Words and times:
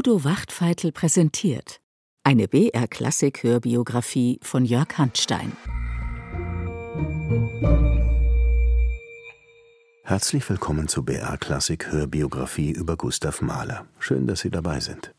Udo 0.00 0.24
Wachtfeitel 0.24 0.92
präsentiert 0.92 1.82
eine 2.24 2.48
BR-Klassik-Hörbiografie 2.48 4.40
von 4.42 4.64
Jörg 4.64 4.96
Handstein. 4.96 5.52
Herzlich 10.02 10.48
willkommen 10.48 10.88
zu 10.88 11.02
BR 11.02 11.36
Klassik 11.36 11.92
Hörbiografie 11.92 12.70
über 12.70 12.96
Gustav 12.96 13.42
Mahler. 13.42 13.84
Schön, 13.98 14.26
dass 14.26 14.40
Sie 14.40 14.48
dabei 14.48 14.80
sind. 14.80 15.12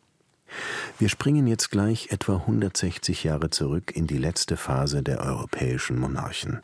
Wir 0.98 1.09
springen 1.09 1.45
jetzt 1.45 1.70
gleich 1.70 2.07
etwa 2.09 2.38
160 2.38 3.23
Jahre 3.23 3.52
zurück 3.52 3.95
in 3.95 4.07
die 4.07 4.18
letzte 4.18 4.57
Phase 4.57 5.04
der 5.04 5.20
europäischen 5.20 6.00
Monarchen. 6.00 6.59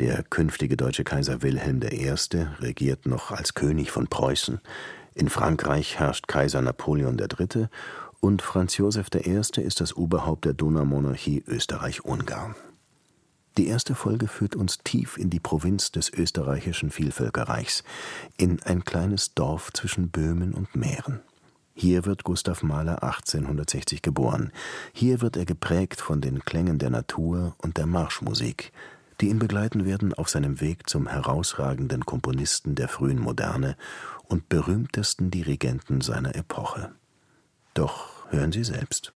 Der 0.00 0.22
künftige 0.22 0.78
deutsche 0.78 1.04
Kaiser 1.04 1.42
Wilhelm 1.42 1.82
I. 1.82 2.14
regiert 2.60 3.04
noch 3.04 3.30
als 3.30 3.52
König 3.52 3.90
von 3.90 4.06
Preußen. 4.06 4.62
In 5.14 5.28
Frankreich 5.28 5.98
herrscht 5.98 6.26
Kaiser 6.26 6.62
Napoleon 6.62 7.18
III. 7.18 7.66
und 8.20 8.40
Franz 8.40 8.78
Josef 8.78 9.08
I. 9.14 9.40
ist 9.60 9.80
das 9.80 9.94
Oberhaupt 9.94 10.46
der 10.46 10.54
Donaumonarchie 10.54 11.44
Österreich-Ungarn. 11.46 12.54
Die 13.58 13.66
erste 13.66 13.94
Folge 13.94 14.28
führt 14.28 14.56
uns 14.56 14.78
tief 14.78 15.18
in 15.18 15.28
die 15.28 15.40
Provinz 15.40 15.92
des 15.92 16.10
österreichischen 16.10 16.90
Vielvölkerreichs, 16.90 17.84
in 18.38 18.62
ein 18.62 18.84
kleines 18.84 19.34
Dorf 19.34 19.70
zwischen 19.74 20.08
Böhmen 20.08 20.54
und 20.54 20.74
Mähren. 20.74 21.20
Hier 21.74 22.06
wird 22.06 22.24
Gustav 22.24 22.62
Mahler 22.62 23.02
1860 23.02 24.00
geboren. 24.00 24.50
Hier 24.94 25.20
wird 25.20 25.36
er 25.36 25.44
geprägt 25.44 26.00
von 26.00 26.22
den 26.22 26.40
Klängen 26.44 26.78
der 26.78 26.90
Natur 26.90 27.54
und 27.58 27.76
der 27.76 27.86
Marschmusik, 27.86 28.72
die 29.20 29.28
ihn 29.28 29.38
begleiten 29.38 29.84
werden 29.84 30.14
auf 30.14 30.28
seinem 30.28 30.60
Weg 30.60 30.88
zum 30.88 31.06
herausragenden 31.06 32.04
Komponisten 32.04 32.74
der 32.74 32.88
frühen 32.88 33.18
Moderne 33.18 33.76
und 34.32 34.48
berühmtesten 34.48 35.30
Dirigenten 35.30 36.00
seiner 36.00 36.34
Epoche. 36.34 36.92
Doch 37.74 38.30
hören 38.30 38.50
Sie 38.50 38.64
selbst. 38.64 39.12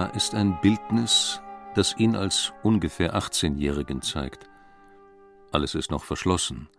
Da 0.00 0.06
ist 0.06 0.34
ein 0.34 0.58
Bildnis, 0.62 1.42
das 1.74 1.94
ihn 1.98 2.16
als 2.16 2.54
ungefähr 2.62 3.14
18-Jährigen 3.14 4.00
zeigt. 4.00 4.48
Alles 5.52 5.74
ist 5.74 5.90
noch 5.90 6.04
verschlossen. 6.04 6.70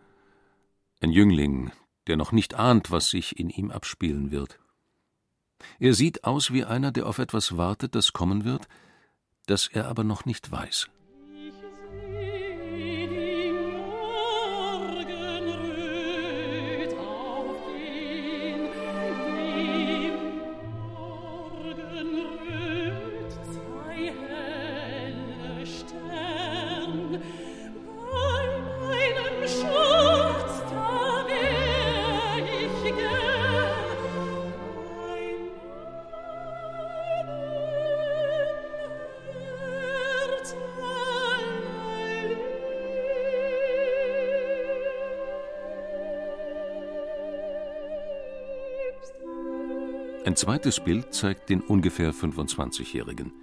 Ein 1.01 1.11
Jüngling, 1.11 1.71
der 2.07 2.17
noch 2.17 2.31
nicht 2.31 2.55
ahnt, 2.55 2.89
was 2.89 3.11
sich 3.11 3.37
in 3.37 3.51
ihm 3.51 3.69
abspielen 3.69 4.31
wird. 4.31 4.59
Er 5.77 5.93
sieht 5.93 6.23
aus 6.23 6.51
wie 6.51 6.65
einer, 6.65 6.91
der 6.91 7.05
auf 7.05 7.19
etwas 7.19 7.57
wartet, 7.57 7.93
das 7.93 8.11
kommen 8.11 8.43
wird, 8.43 8.67
das 9.45 9.67
er 9.67 9.87
aber 9.87 10.03
noch 10.03 10.25
nicht 10.25 10.51
weiß. 10.51 10.89
Ein 50.23 50.35
zweites 50.35 50.79
Bild 50.79 51.15
zeigt 51.15 51.49
den 51.49 51.61
ungefähr 51.61 52.13
25-Jährigen. 52.13 53.33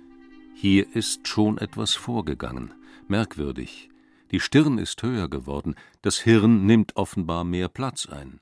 Hier 0.55 0.87
ist 0.95 1.27
schon 1.27 1.59
etwas 1.59 1.95
vorgegangen, 1.95 2.73
merkwürdig. 3.09 3.89
Die 4.31 4.39
Stirn 4.39 4.79
ist 4.79 5.03
höher 5.03 5.29
geworden, 5.29 5.75
das 6.03 6.19
Hirn 6.19 6.67
nimmt 6.67 6.95
offenbar 6.95 7.43
mehr 7.43 7.69
Platz 7.69 8.07
ein. 8.07 8.41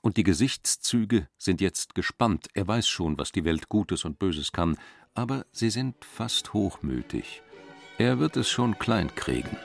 Und 0.00 0.16
die 0.16 0.22
Gesichtszüge 0.22 1.28
sind 1.36 1.60
jetzt 1.60 1.94
gespannt, 1.94 2.48
er 2.54 2.66
weiß 2.66 2.88
schon, 2.88 3.18
was 3.18 3.30
die 3.30 3.44
Welt 3.44 3.68
Gutes 3.68 4.06
und 4.06 4.18
Böses 4.18 4.52
kann, 4.52 4.78
aber 5.12 5.44
sie 5.52 5.68
sind 5.68 6.02
fast 6.02 6.54
hochmütig. 6.54 7.42
Er 7.98 8.18
wird 8.18 8.38
es 8.38 8.48
schon 8.48 8.78
klein 8.78 9.14
kriegen. 9.14 9.56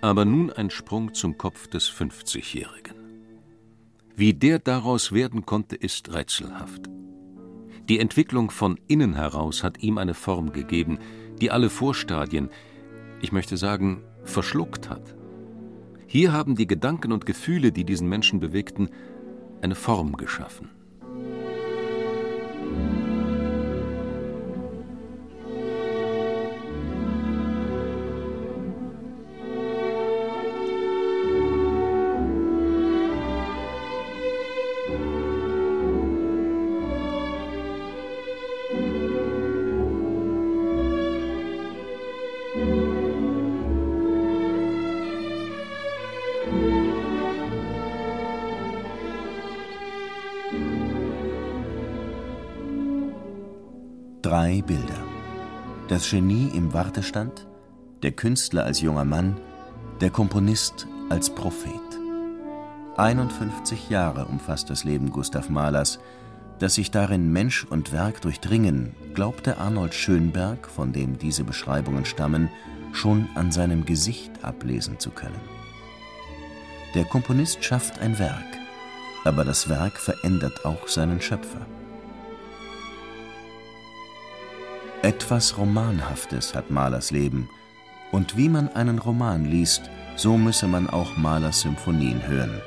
Aber 0.00 0.24
nun 0.24 0.50
ein 0.50 0.70
Sprung 0.70 1.14
zum 1.14 1.38
Kopf 1.38 1.68
des 1.68 1.90
50-Jährigen. 1.90 2.94
Wie 4.14 4.34
der 4.34 4.58
daraus 4.58 5.12
werden 5.12 5.44
konnte, 5.44 5.76
ist 5.76 6.14
rätselhaft. 6.14 6.88
Die 7.88 7.98
Entwicklung 7.98 8.50
von 8.50 8.78
innen 8.88 9.14
heraus 9.14 9.62
hat 9.62 9.82
ihm 9.82 9.98
eine 9.98 10.14
Form 10.14 10.52
gegeben, 10.52 10.98
die 11.40 11.50
alle 11.50 11.70
Vorstadien, 11.70 12.50
ich 13.20 13.32
möchte 13.32 13.56
sagen, 13.56 14.02
verschluckt 14.24 14.88
hat. 14.88 15.14
Hier 16.06 16.32
haben 16.32 16.56
die 16.56 16.66
Gedanken 16.66 17.12
und 17.12 17.26
Gefühle, 17.26 17.72
die 17.72 17.84
diesen 17.84 18.08
Menschen 18.08 18.40
bewegten, 18.40 18.90
eine 19.60 19.74
Form 19.74 20.16
geschaffen. 20.16 20.70
Drei 54.26 54.60
Bilder. 54.60 54.98
Das 55.86 56.10
Genie 56.10 56.50
im 56.52 56.74
Wartestand, 56.74 57.46
der 58.02 58.10
Künstler 58.10 58.64
als 58.64 58.80
junger 58.80 59.04
Mann, 59.04 59.36
der 60.00 60.10
Komponist 60.10 60.88
als 61.10 61.30
Prophet. 61.30 61.70
51 62.96 63.88
Jahre 63.88 64.24
umfasst 64.24 64.68
das 64.68 64.82
Leben 64.82 65.12
Gustav 65.12 65.48
Mahlers, 65.48 66.00
dass 66.58 66.74
sich 66.74 66.90
darin 66.90 67.30
Mensch 67.30 67.62
und 67.70 67.92
Werk 67.92 68.20
durchdringen, 68.20 68.96
glaubte 69.14 69.58
Arnold 69.58 69.94
Schönberg, 69.94 70.68
von 70.68 70.92
dem 70.92 71.18
diese 71.18 71.44
Beschreibungen 71.44 72.04
stammen, 72.04 72.50
schon 72.90 73.28
an 73.36 73.52
seinem 73.52 73.84
Gesicht 73.84 74.42
ablesen 74.42 74.98
zu 74.98 75.10
können. 75.10 75.40
Der 76.96 77.04
Komponist 77.04 77.62
schafft 77.62 78.00
ein 78.00 78.18
Werk, 78.18 78.58
aber 79.24 79.44
das 79.44 79.68
Werk 79.68 79.98
verändert 79.98 80.64
auch 80.64 80.88
seinen 80.88 81.20
Schöpfer. 81.20 81.64
Etwas 85.06 85.56
Romanhaftes 85.56 86.52
hat 86.52 86.72
Mahlers 86.72 87.12
Leben, 87.12 87.48
und 88.10 88.36
wie 88.36 88.48
man 88.48 88.68
einen 88.70 88.98
Roman 88.98 89.44
liest, 89.44 89.88
so 90.16 90.36
müsse 90.36 90.66
man 90.66 90.90
auch 90.90 91.16
Mahlers 91.16 91.60
Symphonien 91.60 92.26
hören, 92.26 92.60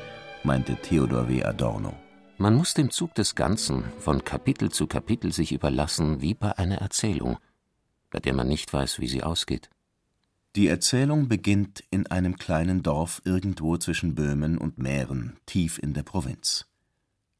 meinte 0.46 0.78
Theodor 0.78 1.28
W. 1.28 1.44
Adorno. 1.44 1.94
Man 2.38 2.56
muss 2.56 2.74
dem 2.74 2.92
Zug 2.92 3.14
des 3.14 3.36
Ganzen 3.36 3.84
von 4.00 4.24
Kapitel 4.24 4.72
zu 4.72 4.88
Kapitel 4.88 5.34
sich 5.34 5.52
überlassen 5.52 6.22
wie 6.22 6.34
bei 6.34 6.58
einer 6.58 6.78
Erzählung, 6.78 7.40
bei 8.10 8.20
der 8.20 8.34
man 8.34 8.48
nicht 8.48 8.72
weiß, 8.72 9.02
wie 9.02 9.10
sie 9.10 9.22
ausgeht. 9.22 9.70
Die 10.56 10.70
Erzählung 10.70 11.28
beginnt 11.28 11.84
in 11.92 12.08
einem 12.08 12.38
kleinen 12.38 12.84
Dorf 12.84 13.22
irgendwo 13.26 13.76
zwischen 13.76 14.16
Böhmen 14.16 14.58
und 14.58 14.78
Mähren, 14.78 15.36
tief 15.46 15.78
in 15.78 15.94
der 15.94 16.04
Provinz. 16.04 16.68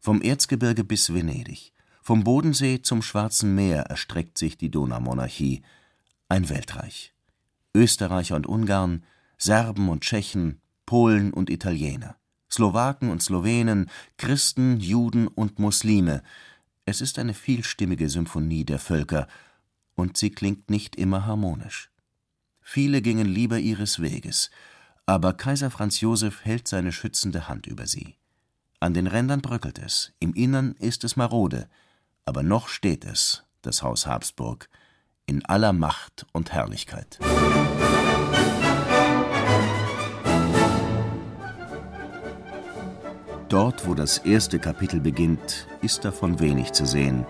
Vom 0.02 0.22
Erzgebirge 0.22 0.84
bis 0.84 1.14
Venedig, 1.14 1.72
vom 2.10 2.24
Bodensee 2.24 2.82
zum 2.82 3.04
Schwarzen 3.04 3.54
Meer 3.54 3.84
erstreckt 3.84 4.40
sich 4.40 4.58
die 4.58 4.72
Donaumonarchie, 4.72 5.62
ein 6.28 6.50
Weltreich. 6.50 7.14
Österreicher 7.76 8.36
und 8.36 8.48
Ungarn, 8.48 9.04
Serben 9.38 9.90
und 9.90 10.02
Tschechen, 10.02 10.60
Polen 10.88 11.32
und 11.32 11.52
Italiener, 11.52 12.16
Slowaken 12.50 13.12
und 13.12 13.22
Slowenen, 13.22 13.92
Christen, 14.18 14.80
Juden 14.80 15.28
und 15.28 15.60
Muslime. 15.60 16.24
Es 16.84 17.00
ist 17.00 17.20
eine 17.20 17.36
vielstimmige 17.36 18.10
Symphonie 18.10 18.66
der 18.66 18.80
Völker, 18.80 19.28
und 19.94 20.18
sie 20.18 20.32
klingt 20.32 20.72
nicht 20.72 20.96
immer 20.96 21.28
harmonisch. 21.28 21.92
Viele 22.60 23.04
gingen 23.04 23.28
lieber 23.28 23.60
ihres 23.60 24.02
Weges, 24.02 24.50
aber 25.06 25.34
Kaiser 25.34 25.70
Franz 25.70 26.02
Josef 26.02 26.44
hält 26.44 26.68
seine 26.68 26.92
schützende 26.92 27.48
Hand 27.48 27.68
über 27.68 27.86
sie. 27.86 28.16
An 28.80 28.96
den 28.96 29.06
Rändern 29.06 29.42
bröckelt 29.42 29.78
es, 29.78 30.12
im 30.18 30.34
Innern 30.34 30.72
ist 30.80 31.04
es 31.04 31.16
marode, 31.16 31.70
aber 32.26 32.44
noch 32.44 32.68
steht 32.68 33.06
es, 33.06 33.44
das 33.62 33.84
Haus 33.84 34.08
Habsburg, 34.08 34.70
in 35.26 35.46
aller 35.46 35.74
Macht 35.74 36.26
und 36.34 36.52
Herrlichkeit. 36.52 37.20
Dort, 43.50 43.88
wo 43.88 43.96
das 43.96 44.20
erste 44.20 44.60
Kapitel 44.60 45.00
beginnt, 45.00 45.68
ist 45.82 46.06
davon 46.06 46.40
wenig 46.40 46.72
zu 46.72 46.86
sehen. 46.86 47.26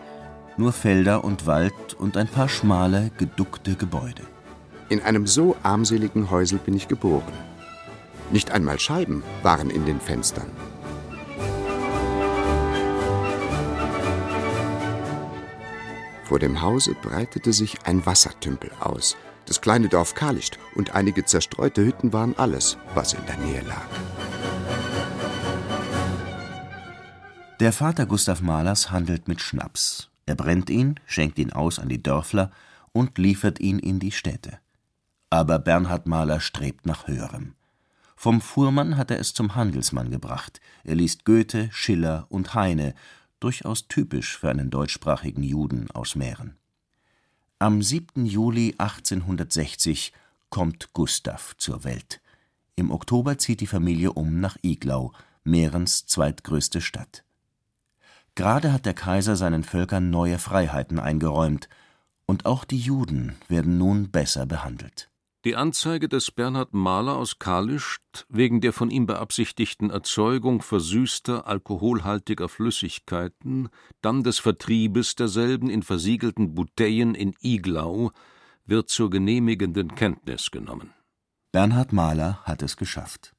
Nur 0.58 0.74
Felder 0.74 1.24
und 1.24 1.48
Wald 1.48 1.94
und 1.94 2.18
ein 2.18 2.28
paar 2.28 2.50
schmale, 2.50 3.12
geduckte 3.18 3.76
Gebäude. 3.76 4.24
In 4.90 5.02
einem 5.02 5.28
so 5.28 5.56
armseligen 5.64 6.30
Häusel 6.30 6.60
bin 6.60 6.76
ich 6.76 6.90
geboren. 6.90 7.32
Nicht 8.32 8.52
einmal 8.52 8.80
Scheiben 8.80 9.24
waren 9.44 9.70
in 9.70 9.86
den 9.86 10.02
Fenstern. 10.02 10.52
Vor 16.30 16.38
dem 16.38 16.62
Hause 16.62 16.94
breitete 16.94 17.52
sich 17.54 17.88
ein 17.88 18.06
Wassertümpel 18.06 18.70
aus. 18.80 19.18
Das 19.48 19.62
kleine 19.62 19.90
Dorf 19.90 20.14
Kalicht 20.14 20.60
und 20.76 20.94
einige 20.94 21.26
zerstreute 21.26 21.84
Hütten 21.84 22.14
waren 22.14 22.38
alles, 22.38 22.78
was 22.94 23.14
in 23.14 23.26
der 23.26 23.38
Nähe 23.38 23.62
lag. 23.62 23.88
Der 27.60 27.74
Vater 27.74 28.06
Gustav 28.06 28.42
Mahlers 28.42 28.92
handelt 28.92 29.28
mit 29.28 29.42
Schnaps. 29.42 30.12
Er 30.28 30.36
brennt 30.36 30.70
ihn, 30.70 31.00
schenkt 31.08 31.40
ihn 31.40 31.52
aus 31.52 31.80
an 31.80 31.90
die 31.90 32.04
Dörfler 32.04 32.52
und 32.92 33.18
liefert 33.18 33.60
ihn 33.60 33.80
in 33.80 34.00
die 34.00 34.12
Städte. 34.12 34.60
Aber 35.32 35.58
Bernhard 35.58 36.06
Mahler 36.06 36.42
strebt 36.42 36.86
nach 36.86 37.08
Höherem. 37.08 37.56
Vom 38.16 38.40
Fuhrmann 38.42 38.98
hat 38.98 39.10
er 39.10 39.20
es 39.20 39.34
zum 39.34 39.56
Handelsmann 39.56 40.12
gebracht. 40.12 40.62
Er 40.84 40.94
liest 40.94 41.26
Goethe, 41.26 41.70
Schiller 41.72 42.28
und 42.30 42.54
Heine, 42.54 42.94
durchaus 43.40 43.88
typisch 43.88 44.38
für 44.38 44.50
einen 44.50 44.70
deutschsprachigen 44.70 45.44
Juden 45.44 45.90
aus 45.92 46.16
Mähren. 46.16 46.58
Am 47.60 47.82
7. 47.82 48.26
Juli 48.26 48.76
1860 48.78 50.14
kommt 50.50 50.94
Gustav 50.94 51.56
zur 51.58 51.84
Welt. 51.84 52.22
Im 52.76 52.92
Oktober 52.92 53.38
zieht 53.38 53.62
die 53.62 53.68
Familie 53.68 54.14
um 54.14 54.40
nach 54.40 54.58
Iglau, 54.62 55.14
Mährens 55.44 56.06
zweitgrößte 56.06 56.82
Stadt. 56.82 57.24
Gerade 58.36 58.72
hat 58.72 58.86
der 58.86 58.94
Kaiser 58.94 59.36
seinen 59.36 59.64
Völkern 59.64 60.10
neue 60.10 60.40
Freiheiten 60.40 61.00
eingeräumt, 61.00 61.70
und 62.26 62.46
auch 62.46 62.64
die 62.64 62.78
Juden 62.78 63.36
werden 63.48 63.78
nun 63.78 64.12
besser 64.12 64.46
behandelt 64.46 65.10
die 65.46 65.56
Anzeige 65.56 66.10
des 66.10 66.32
Bernhard 66.32 66.74
Mahler 66.74 67.16
aus 67.16 67.40
Kalischt 67.40 68.26
wegen 68.28 68.60
der 68.60 68.74
von 68.74 68.92
ihm 68.92 69.06
beabsichtigten 69.06 69.90
Erzeugung 69.90 70.62
versüßter, 70.62 71.48
alkoholhaltiger 71.48 72.50
Flüssigkeiten, 72.50 73.70
dann 74.02 74.24
des 74.24 74.40
Vertriebes 74.40 75.16
derselben 75.16 75.70
in 75.70 75.82
versiegelten 75.82 76.56
Bouteillen 76.56 77.16
in 77.16 77.36
Iglau 77.42 78.12
wird 78.66 78.90
zur 78.90 79.10
genehmigenden 79.10 79.96
Kenntnis 79.96 80.52
genommen. 80.52 80.94
Bernhard 81.52 81.94
Mahler 81.94 82.44
hat 82.44 82.62
es 82.62 82.76
geschafft. 82.76 83.34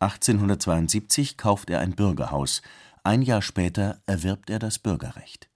1872 0.00 1.36
kauft 1.38 1.70
er 1.70 1.80
ein 1.80 1.96
Bürgerhaus, 1.96 2.62
ein 3.02 3.22
Jahr 3.22 3.42
später 3.42 4.02
erwirbt 4.06 4.50
er 4.50 4.58
das 4.58 4.78
Bürgerrecht. 4.78 5.48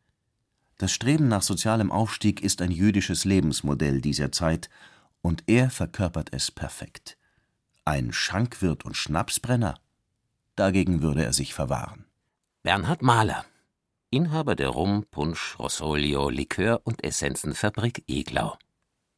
Das 0.78 0.90
Streben 0.90 1.28
nach 1.28 1.42
sozialem 1.42 1.92
Aufstieg 1.92 2.40
ist 2.40 2.62
ein 2.62 2.70
jüdisches 2.70 3.24
Lebensmodell 3.24 4.00
dieser 4.00 4.32
Zeit 4.32 4.68
und 5.22 5.44
er 5.46 5.70
verkörpert 5.70 6.28
es 6.32 6.50
perfekt. 6.50 7.16
Ein 7.84 8.12
Schankwirt 8.12 8.84
und 8.84 8.96
Schnapsbrenner? 8.96 9.76
Dagegen 10.56 11.02
würde 11.02 11.24
er 11.24 11.32
sich 11.32 11.54
verwahren. 11.54 12.04
Bernhard 12.62 13.02
Mahler, 13.02 13.44
Inhaber 14.10 14.54
der 14.54 14.68
Rum, 14.68 15.06
Punsch, 15.10 15.58
Rossolio, 15.58 16.28
Likör 16.28 16.82
und 16.84 17.02
Essenzenfabrik 17.02 18.04
Eglau. 18.06 18.58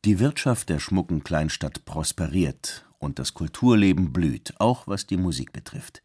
Die 0.05 0.21
Wirtschaft 0.21 0.69
der 0.69 0.79
schmucken 0.79 1.25
Kleinstadt 1.25 1.85
prosperiert 1.85 2.87
und 2.99 3.19
das 3.19 3.35
Kulturleben 3.35 4.13
blüht, 4.13 4.55
auch 4.61 4.87
was 4.87 5.07
die 5.07 5.17
Musik 5.17 5.53
betrifft. 5.53 6.03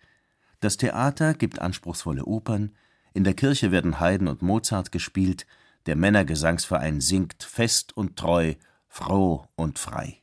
Das 0.59 0.77
Theater 0.77 1.33
gibt 1.33 1.59
anspruchsvolle 1.59 2.25
Opern, 2.25 2.75
in 3.13 3.23
der 3.23 3.33
Kirche 3.33 3.71
werden 3.71 3.99
Haydn 3.99 4.27
und 4.27 4.41
Mozart 4.41 4.91
gespielt, 4.91 5.45
der 5.85 5.95
Männergesangsverein 5.95 7.01
singt 7.01 7.43
fest 7.43 7.95
und 7.95 8.17
treu 8.17 8.55
froh 8.89 9.47
und 9.55 9.79
frei. 9.79 10.17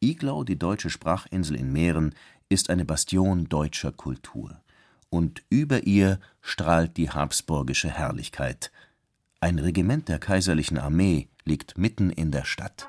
Iglau, 0.00 0.44
die 0.44 0.58
deutsche 0.58 0.90
Sprachinsel 0.90 1.56
in 1.56 1.72
Mähren, 1.72 2.14
ist 2.48 2.70
eine 2.70 2.84
Bastion 2.84 3.48
deutscher 3.48 3.90
Kultur. 3.90 4.60
Und 5.08 5.42
über 5.50 5.84
ihr 5.84 6.20
strahlt 6.40 6.96
die 6.96 7.10
habsburgische 7.10 7.90
Herrlichkeit. 7.90 8.70
Ein 9.40 9.58
Regiment 9.58 10.08
der 10.08 10.18
kaiserlichen 10.18 10.78
Armee 10.78 11.28
liegt 11.44 11.78
mitten 11.78 12.10
in 12.10 12.30
der 12.30 12.44
Stadt. 12.44 12.88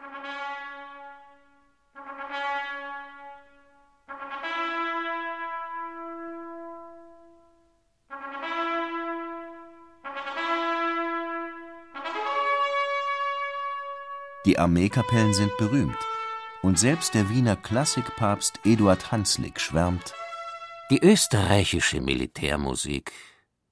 Die 14.47 14.57
Armeekapellen 14.57 15.33
sind 15.33 15.51
berühmt. 15.57 15.97
Und 16.61 16.79
selbst 16.79 17.13
der 17.13 17.29
Wiener 17.29 17.57
Klassikpapst 17.57 18.61
Eduard 18.63 19.11
Hanslick 19.11 19.59
schwärmt: 19.59 20.13
Die 20.89 21.03
österreichische 21.03 21.99
Militärmusik, 21.99 23.11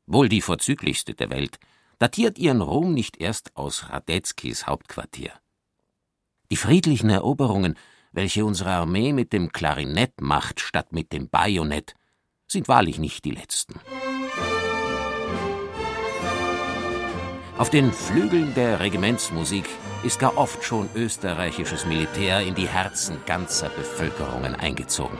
wohl 0.05 0.27
die 0.27 0.41
vorzüglichste 0.41 1.13
der 1.13 1.29
Welt, 1.29 1.59
datiert 1.97 2.37
ihren 2.37 2.59
Ruhm 2.59 2.93
nicht 2.93 3.21
erst 3.21 3.55
aus 3.55 3.89
Radetzkys 3.89 4.67
Hauptquartier. 4.67 5.31
Die 6.51 6.57
friedlichen 6.57 7.09
Eroberungen, 7.09 7.77
welche 8.11 8.43
unsere 8.43 8.71
Armee 8.71 9.13
mit 9.13 9.31
dem 9.31 9.53
Klarinett 9.53 10.19
macht 10.19 10.59
statt 10.59 10.91
mit 10.91 11.13
dem 11.13 11.29
Bajonett, 11.29 11.93
sind 12.47 12.67
wahrlich 12.67 12.99
nicht 12.99 13.23
die 13.23 13.31
letzten. 13.31 13.79
Auf 17.57 17.69
den 17.69 17.93
Flügeln 17.93 18.53
der 18.53 18.81
Regimentsmusik 18.81 19.63
ist 20.03 20.19
gar 20.19 20.37
oft 20.37 20.61
schon 20.65 20.89
österreichisches 20.93 21.85
Militär 21.85 22.41
in 22.41 22.53
die 22.53 22.67
Herzen 22.67 23.15
ganzer 23.25 23.69
Bevölkerungen 23.69 24.55
eingezogen. 24.55 25.17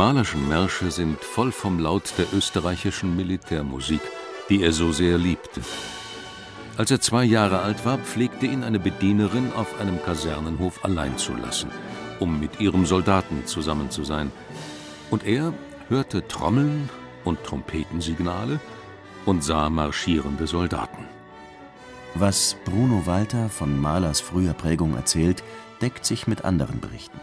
Malerschen 0.00 0.48
Märsche 0.48 0.90
sind 0.90 1.22
voll 1.22 1.52
vom 1.52 1.78
Laut 1.78 2.14
der 2.16 2.24
österreichischen 2.32 3.16
Militärmusik, 3.16 4.00
die 4.48 4.62
er 4.62 4.72
so 4.72 4.92
sehr 4.92 5.18
liebte. 5.18 5.60
Als 6.78 6.90
er 6.90 7.02
zwei 7.02 7.22
Jahre 7.24 7.60
alt 7.60 7.84
war, 7.84 7.98
pflegte 7.98 8.46
ihn 8.46 8.64
eine 8.64 8.78
Bedienerin 8.78 9.52
auf 9.54 9.78
einem 9.78 10.02
Kasernenhof 10.02 10.86
allein 10.86 11.18
zu 11.18 11.34
lassen, 11.34 11.70
um 12.18 12.40
mit 12.40 12.60
ihrem 12.60 12.86
Soldaten 12.86 13.44
zusammen 13.44 13.90
zu 13.90 14.02
sein. 14.02 14.32
Und 15.10 15.26
er 15.26 15.52
hörte 15.90 16.26
Trommeln, 16.26 16.88
und 17.24 17.44
Trompetensignale 17.44 18.58
und 19.26 19.44
sah 19.44 19.68
marschierende 19.68 20.46
Soldaten. 20.46 21.04
Was 22.14 22.56
Bruno 22.64 23.04
Walter 23.04 23.50
von 23.50 23.78
Mahlers 23.78 24.22
früher 24.22 24.54
Prägung 24.54 24.96
erzählt, 24.96 25.44
deckt 25.82 26.06
sich 26.06 26.26
mit 26.26 26.46
anderen 26.46 26.80
Berichten. 26.80 27.20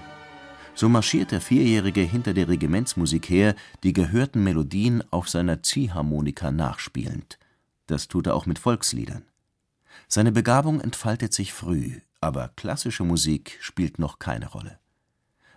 So 0.78 0.90
marschiert 0.90 1.32
der 1.32 1.42
Vierjährige 1.42 2.02
hinter 2.02 2.36
der 2.36 2.50
Regimentsmusik 2.50 3.32
her, 3.32 3.56
die 3.82 3.94
gehörten 3.94 4.44
Melodien 4.44 5.04
auf 5.10 5.28
seiner 5.28 5.64
Ziehharmonika 5.64 6.52
nachspielend. 6.52 7.40
Das 7.88 8.08
tut 8.08 8.28
er 8.28 8.36
auch 8.36 8.46
mit 8.46 8.60
Volksliedern. 8.60 9.26
Seine 10.08 10.32
Begabung 10.32 10.80
entfaltet 10.80 11.34
sich 11.34 11.52
früh, 11.52 12.02
aber 12.22 12.50
klassische 12.56 13.04
Musik 13.04 13.58
spielt 13.60 13.98
noch 13.98 14.20
keine 14.20 14.52
Rolle. 14.52 14.78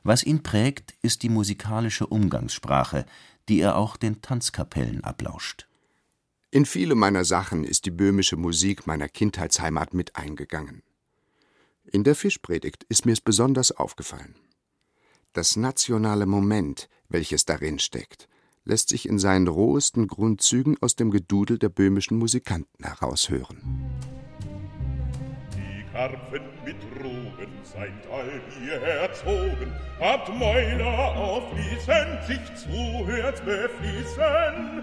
Was 0.05 0.23
ihn 0.23 0.43
prägt, 0.43 0.95
ist 1.03 1.23
die 1.23 1.29
musikalische 1.29 2.07
Umgangssprache, 2.07 3.05
die 3.51 3.61
er 3.61 3.77
auch 3.77 3.99
den 3.99 4.23
Tanzkapellen 4.23 5.05
ablauscht. 5.05 5.67
In 6.51 6.65
viele 6.65 6.95
meiner 6.95 7.27
Sachen 7.27 7.65
ist 7.65 7.85
die 7.85 7.91
böhmische 7.91 8.39
Musik 8.39 8.87
meiner 8.87 9.11
Kindheitsheimat 9.11 9.93
mit 9.93 10.17
eingegangen. 10.17 10.83
In 11.85 12.05
der 12.05 12.15
Fischpredigt 12.15 12.85
ist 12.85 13.05
mir 13.05 13.13
es 13.13 13.21
besonders 13.21 13.71
aufgefallen. 13.71 14.35
Das 15.33 15.55
nationale 15.55 16.27
Moment, 16.27 16.89
welches 17.09 17.45
darin 17.45 17.79
steckt, 17.79 18.29
lässt 18.65 18.89
sich 18.89 19.09
in 19.09 19.21
seinen 19.21 19.47
rohesten 19.47 20.09
Grundzügen 20.09 20.77
aus 20.81 20.97
dem 20.97 21.13
Gedudel 21.13 21.57
der 21.57 21.69
böhmischen 21.69 22.19
Musikanten 22.19 22.85
heraushören. 22.85 23.91
Karpfen 25.93 26.43
mit 26.65 26.77
Drogen 26.95 27.53
seid 27.63 27.93
all 28.11 28.43
ihr 28.65 28.81
erzogen, 28.81 29.73
habt 30.01 30.29
Mäuler 30.37 31.17
aufließen, 31.17 32.19
sich 32.27 32.41
zuhört 32.57 33.45
befließen. 33.45 34.83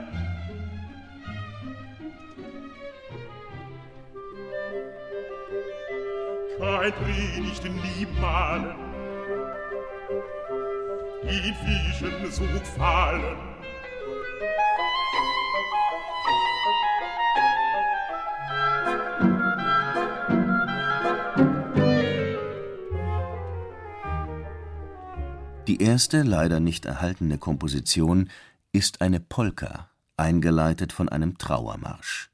Kein 6.57 6.93
Predigten 6.93 7.81
lieb 7.97 8.09
malen, 8.21 8.86
in 11.23 11.55
Fischen 11.55 12.31
sucht 12.31 12.67
fallen, 12.67 13.37
Die 25.67 25.81
erste, 25.81 26.23
leider 26.23 26.61
nicht 26.61 26.85
erhaltene 26.85 27.37
Komposition 27.37 28.29
ist 28.71 29.01
eine 29.01 29.19
Polka, 29.19 29.89
eingeleitet 30.15 30.93
von 30.93 31.09
einem 31.09 31.37
Trauermarsch. 31.37 32.29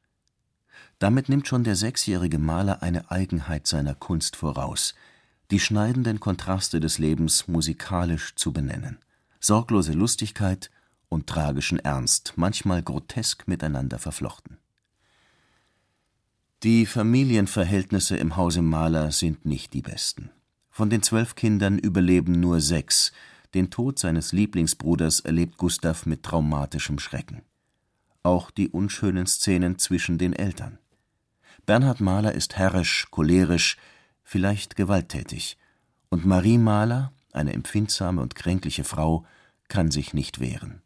Damit 1.00 1.30
nimmt 1.30 1.48
schon 1.48 1.64
der 1.64 1.76
sechsjährige 1.76 2.38
Maler 2.38 2.84
eine 2.84 3.10
Eigenheit 3.10 3.66
seiner 3.66 3.96
Kunst 3.96 4.36
voraus, 4.36 4.94
die 5.52 5.60
schneidenden 5.60 6.20
Kontraste 6.20 6.80
des 6.80 7.00
Lebens 7.00 7.48
musikalisch 7.48 8.36
zu 8.36 8.54
benennen, 8.54 9.00
sorglose 9.40 9.94
Lustigkeit 9.94 10.72
und 11.10 11.28
tragischen 11.28 11.80
Ernst, 11.80 12.34
manchmal 12.36 12.82
grotesk 12.82 13.48
miteinander 13.48 14.00
verflochten. 14.00 14.58
Die 16.64 16.86
Familienverhältnisse 16.86 18.18
im 18.18 18.38
Hause 18.38 18.62
Maler 18.62 19.12
sind 19.12 19.46
nicht 19.46 19.74
die 19.74 19.82
besten 19.82 20.32
von 20.74 20.90
den 20.90 21.04
zwölf 21.04 21.36
Kindern 21.36 21.78
überleben 21.78 22.40
nur 22.40 22.60
sechs, 22.60 23.12
den 23.54 23.70
Tod 23.70 24.00
seines 24.00 24.32
Lieblingsbruders 24.32 25.20
erlebt 25.20 25.58
Gustav 25.60 26.08
mit 26.08 26.24
traumatischem 26.24 26.98
Schrecken. 26.98 27.44
Auch 28.24 28.50
die 28.50 28.70
unschönen 28.70 29.28
Szenen 29.28 29.78
zwischen 29.78 30.18
den 30.18 30.34
Eltern. 30.34 30.80
Bernhard 31.68 32.02
Mahler 32.02 32.34
ist 32.34 32.56
herrisch, 32.56 33.06
cholerisch, 33.12 33.78
vielleicht 34.24 34.76
gewalttätig, 34.76 35.58
und 36.10 36.26
Marie 36.26 36.58
Mahler, 36.58 37.12
eine 37.32 37.54
empfindsame 37.54 38.22
und 38.22 38.36
kränkliche 38.36 38.84
Frau, 38.84 39.26
kann 39.68 39.90
sich 39.90 40.14
nicht 40.14 40.40
wehren. 40.40 40.82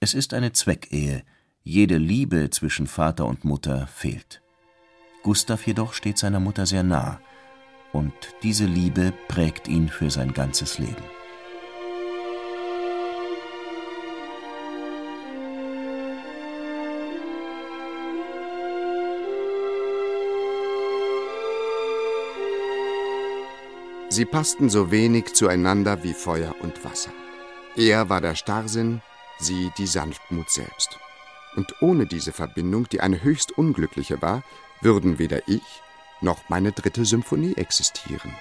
Es 0.00 0.14
ist 0.14 0.34
eine 0.34 0.52
Zweckehe, 0.52 1.24
jede 1.62 1.96
Liebe 1.96 2.50
zwischen 2.50 2.86
Vater 2.86 3.26
und 3.26 3.44
Mutter 3.44 3.86
fehlt. 3.86 4.42
Gustav 5.22 5.66
jedoch 5.66 5.94
steht 5.94 6.18
seiner 6.18 6.40
Mutter 6.40 6.66
sehr 6.66 6.82
nah, 6.82 7.20
und 7.92 8.12
diese 8.42 8.66
Liebe 8.66 9.12
prägt 9.28 9.68
ihn 9.68 9.88
für 9.88 10.10
sein 10.10 10.34
ganzes 10.34 10.78
Leben. 10.78 11.02
Sie 24.14 24.26
passten 24.26 24.70
so 24.70 24.92
wenig 24.92 25.34
zueinander 25.34 26.04
wie 26.04 26.14
Feuer 26.14 26.54
und 26.60 26.84
Wasser. 26.84 27.10
Er 27.74 28.08
war 28.08 28.20
der 28.20 28.36
Starrsinn, 28.36 29.02
sie 29.40 29.72
die 29.76 29.88
Sanftmut 29.88 30.48
selbst. 30.50 31.00
Und 31.56 31.74
ohne 31.82 32.06
diese 32.06 32.30
Verbindung, 32.30 32.88
die 32.88 33.00
eine 33.00 33.24
höchst 33.24 33.58
unglückliche 33.58 34.22
war, 34.22 34.44
würden 34.80 35.18
weder 35.18 35.48
ich 35.48 35.64
noch 36.20 36.48
meine 36.48 36.70
dritte 36.70 37.04
Symphonie 37.04 37.54
existieren. 37.56 38.32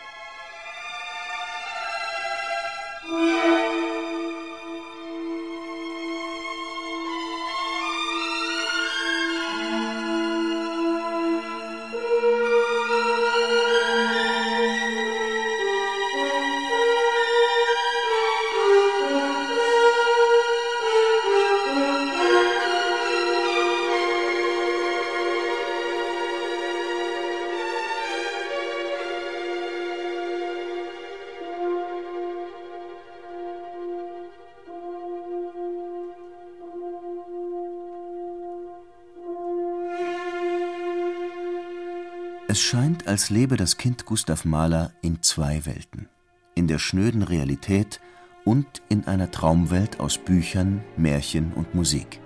Es 42.54 42.62
scheint, 42.62 43.08
als 43.08 43.32
lebe 43.32 43.58
das 43.58 43.78
Kind 43.78 44.06
Gustav 44.06 44.46
Mahler 44.46 44.92
in 45.02 45.24
zwei 45.24 45.66
Welten: 45.66 46.08
in 46.54 46.68
der 46.68 46.78
schnöden 46.78 47.24
Realität 47.24 48.00
und 48.46 48.68
in 48.90 49.06
einer 49.06 49.32
Traumwelt 49.32 50.00
aus 50.00 50.20
Büchern, 50.20 50.84
Märchen 50.96 51.52
und 51.54 51.74
Musik. 51.74 52.20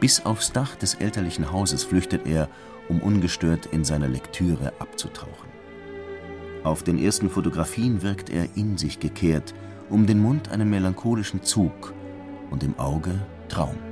Bis 0.00 0.24
aufs 0.24 0.52
Dach 0.52 0.74
des 0.76 0.94
elterlichen 0.94 1.52
Hauses 1.52 1.84
flüchtet 1.84 2.26
er, 2.26 2.48
um 2.88 3.02
ungestört 3.02 3.66
in 3.66 3.84
seiner 3.84 4.08
Lektüre 4.08 4.72
abzutauchen. 4.78 5.50
Auf 6.64 6.82
den 6.82 6.98
ersten 6.98 7.28
Fotografien 7.28 8.00
wirkt 8.00 8.30
er 8.30 8.56
in 8.56 8.78
sich 8.78 9.00
gekehrt, 9.00 9.52
um 9.90 10.06
den 10.06 10.18
Mund 10.18 10.48
einen 10.48 10.70
melancholischen 10.70 11.42
Zug 11.42 11.92
und 12.48 12.62
im 12.62 12.78
Auge 12.78 13.20
Traum. 13.50 13.91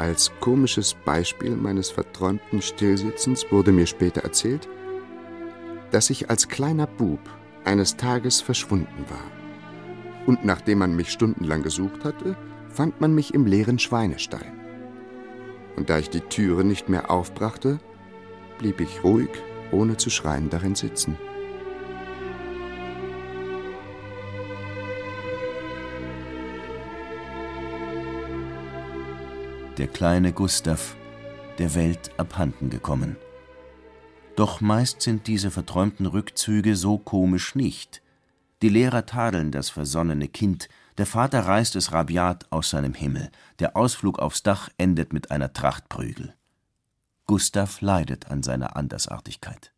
Als 0.00 0.32
komisches 0.40 0.94
Beispiel 0.94 1.54
meines 1.56 1.90
verträumten 1.90 2.62
Stillsitzens 2.62 3.44
wurde 3.52 3.70
mir 3.70 3.84
später 3.84 4.22
erzählt, 4.22 4.66
dass 5.90 6.08
ich 6.08 6.30
als 6.30 6.48
kleiner 6.48 6.86
Bub 6.86 7.20
eines 7.66 7.98
Tages 7.98 8.40
verschwunden 8.40 9.04
war. 9.10 9.30
Und 10.24 10.42
nachdem 10.42 10.78
man 10.78 10.96
mich 10.96 11.10
stundenlang 11.10 11.62
gesucht 11.62 12.02
hatte, 12.02 12.34
fand 12.70 12.98
man 13.02 13.14
mich 13.14 13.34
im 13.34 13.44
leeren 13.44 13.78
Schweinestall. 13.78 14.46
Und 15.76 15.90
da 15.90 15.98
ich 15.98 16.08
die 16.08 16.22
Türe 16.22 16.64
nicht 16.64 16.88
mehr 16.88 17.10
aufbrachte, 17.10 17.78
blieb 18.56 18.80
ich 18.80 19.04
ruhig, 19.04 19.28
ohne 19.70 19.98
zu 19.98 20.08
schreien, 20.08 20.48
darin 20.48 20.76
sitzen. 20.76 21.18
Der 29.80 29.88
kleine 29.88 30.34
Gustav, 30.34 30.94
der 31.56 31.74
Welt 31.74 32.10
abhanden 32.18 32.68
gekommen. 32.68 33.16
Doch 34.36 34.60
meist 34.60 35.00
sind 35.00 35.26
diese 35.26 35.50
verträumten 35.50 36.04
Rückzüge 36.04 36.76
so 36.76 36.98
komisch 36.98 37.54
nicht. 37.54 38.02
Die 38.60 38.68
Lehrer 38.68 39.06
tadeln 39.06 39.52
das 39.52 39.70
versonnene 39.70 40.28
Kind, 40.28 40.68
der 40.98 41.06
Vater 41.06 41.46
reißt 41.46 41.76
es 41.76 41.92
rabiat 41.92 42.52
aus 42.52 42.68
seinem 42.68 42.92
Himmel, 42.92 43.30
der 43.58 43.74
Ausflug 43.74 44.18
aufs 44.18 44.42
Dach 44.42 44.68
endet 44.76 45.14
mit 45.14 45.30
einer 45.30 45.54
Tracht 45.54 45.88
Prügel. 45.88 46.34
Gustav 47.24 47.80
leidet 47.80 48.30
an 48.30 48.42
seiner 48.42 48.76
Andersartigkeit. 48.76 49.72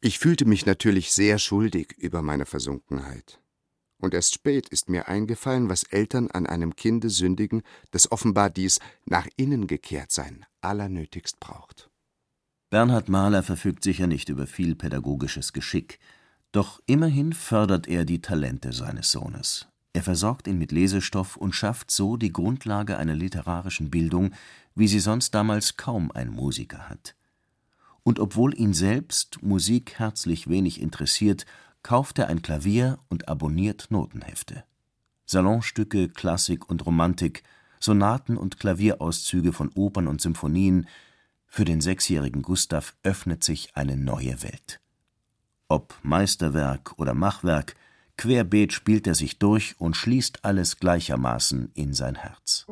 Ich 0.00 0.18
fühlte 0.18 0.46
mich 0.46 0.64
natürlich 0.64 1.12
sehr 1.12 1.38
schuldig 1.38 1.92
über 1.98 2.22
meine 2.22 2.46
Versunkenheit. 2.46 3.38
Und 4.00 4.14
erst 4.14 4.34
spät 4.34 4.68
ist 4.68 4.88
mir 4.88 5.08
eingefallen, 5.08 5.68
was 5.68 5.82
Eltern 5.84 6.30
an 6.30 6.46
einem 6.46 6.74
Kinde 6.74 7.10
sündigen, 7.10 7.62
das 7.90 8.10
offenbar 8.10 8.50
dies 8.50 8.80
nach 9.04 9.28
innen 9.36 9.66
gekehrt 9.66 10.10
sein 10.10 10.46
allernötigst 10.62 11.40
braucht. 11.40 11.90
Bernhard 12.70 13.08
Mahler 13.08 13.42
verfügt 13.42 13.82
sicher 13.82 14.06
nicht 14.06 14.28
über 14.28 14.46
viel 14.46 14.74
pädagogisches 14.74 15.52
Geschick, 15.52 15.98
doch 16.52 16.80
immerhin 16.86 17.32
fördert 17.32 17.88
er 17.88 18.04
die 18.04 18.20
Talente 18.20 18.72
seines 18.72 19.10
Sohnes. 19.10 19.68
Er 19.92 20.02
versorgt 20.02 20.46
ihn 20.46 20.58
mit 20.58 20.70
Lesestoff 20.70 21.36
und 21.36 21.54
schafft 21.54 21.90
so 21.90 22.16
die 22.16 22.32
Grundlage 22.32 22.96
einer 22.96 23.16
literarischen 23.16 23.90
Bildung, 23.90 24.32
wie 24.74 24.86
sie 24.86 25.00
sonst 25.00 25.34
damals 25.34 25.76
kaum 25.76 26.12
ein 26.12 26.30
Musiker 26.30 26.88
hat. 26.88 27.16
Und 28.04 28.20
obwohl 28.20 28.56
ihn 28.58 28.72
selbst 28.72 29.42
Musik 29.42 29.98
herzlich 29.98 30.48
wenig 30.48 30.80
interessiert, 30.80 31.44
kauft 31.82 32.18
er 32.18 32.28
ein 32.28 32.42
Klavier 32.42 32.98
und 33.08 33.28
abonniert 33.28 33.86
Notenhefte. 33.90 34.64
Salonstücke, 35.26 36.08
Klassik 36.08 36.68
und 36.68 36.84
Romantik, 36.84 37.42
Sonaten 37.78 38.36
und 38.36 38.58
Klavierauszüge 38.58 39.52
von 39.52 39.70
Opern 39.74 40.06
und 40.06 40.20
Symphonien 40.20 40.86
für 41.46 41.64
den 41.64 41.80
sechsjährigen 41.80 42.42
Gustav 42.42 42.94
öffnet 43.02 43.42
sich 43.42 43.76
eine 43.76 43.96
neue 43.96 44.42
Welt. 44.42 44.80
Ob 45.68 45.94
Meisterwerk 46.02 46.98
oder 46.98 47.14
Machwerk, 47.14 47.76
querbeet 48.16 48.72
spielt 48.72 49.06
er 49.06 49.14
sich 49.14 49.38
durch 49.38 49.74
und 49.78 49.96
schließt 49.96 50.44
alles 50.44 50.78
gleichermaßen 50.78 51.70
in 51.74 51.94
sein 51.94 52.16
Herz 52.16 52.66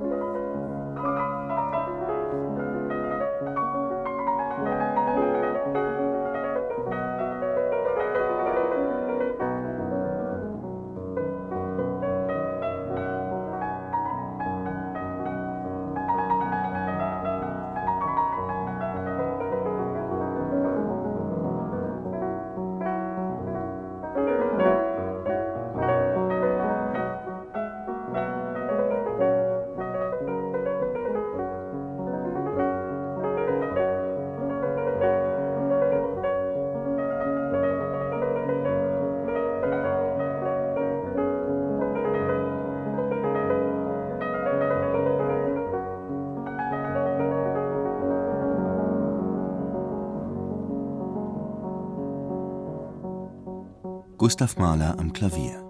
Gustav 54.29 54.59
Mahler 54.59 54.95
am 54.99 55.15
Klavier. 55.15 55.65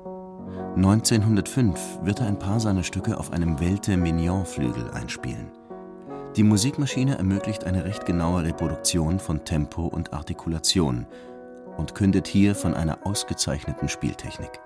1905 0.75 2.01
wird 2.03 2.19
er 2.19 2.27
ein 2.27 2.41
paar 2.41 2.59
seiner 2.59 2.83
Stücke 2.83 3.17
auf 3.17 3.33
einem 3.33 3.61
Welte-Mignon-Flügel 3.61 4.91
einspielen. 4.91 5.53
Die 6.35 6.43
Musikmaschine 6.43 7.19
ermöglicht 7.19 7.63
eine 7.63 7.85
recht 7.85 8.05
genaue 8.05 8.43
Reproduktion 8.43 9.21
von 9.21 9.45
Tempo 9.45 9.87
und 9.87 10.13
Artikulation 10.13 11.07
und 11.77 11.95
kündet 11.95 12.27
hier 12.27 12.57
von 12.57 12.75
einer 12.75 13.07
ausgezeichneten 13.07 13.89
Spieltechnik. 13.89 14.59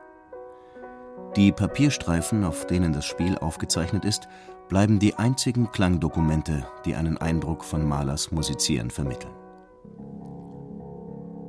Die 1.37 1.53
Papierstreifen, 1.53 2.45
auf 2.45 2.67
denen 2.67 2.95
das 2.95 3.05
Spiel 3.05 3.37
aufgezeichnet 3.37 4.07
ist, 4.07 4.27
bleiben 4.71 5.01
die 5.01 5.17
einzigen 5.17 5.71
Klangdokumente, 5.71 6.65
die 6.87 6.95
einen 6.95 7.19
Eindruck 7.19 7.63
von 7.63 7.87
Mahlers 7.87 8.33
Musizieren 8.33 8.89
vermitteln. 8.89 9.35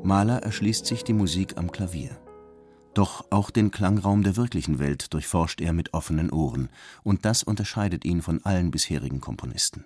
Mahler 0.03 0.43
erschließt 0.43 0.85
sich 0.85 1.05
die 1.05 1.13
Musik 1.13 1.53
am 1.55 1.71
Klavier. 1.71 2.09
Doch 2.93 3.25
auch 3.31 3.49
den 3.49 3.71
Klangraum 3.71 4.23
der 4.23 4.35
wirklichen 4.35 4.77
Welt 4.77 5.13
durchforscht 5.13 5.61
er 5.61 5.73
mit 5.73 5.93
offenen 5.93 6.29
Ohren, 6.31 6.69
und 7.03 7.25
das 7.25 7.41
unterscheidet 7.41 8.05
ihn 8.05 8.21
von 8.21 8.45
allen 8.45 8.69
bisherigen 8.69 9.19
Komponisten. 9.19 9.85